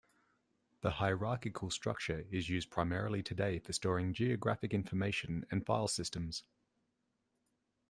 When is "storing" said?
3.71-4.15